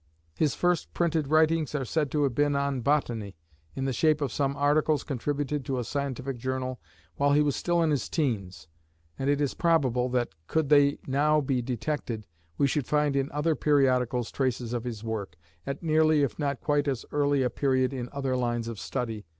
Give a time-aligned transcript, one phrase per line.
[0.35, 3.37] His first printed writings are said to have been on botany,
[3.75, 6.79] in the shape of some articles contributed to a scientific journal
[7.17, 8.67] while he was still in his teens,
[9.19, 12.25] and it is probable, that, could they now be detected,
[12.57, 15.35] we should find in other periodicals traces of his work,
[15.67, 19.27] at nearly if not quite as early a period in other lines of study.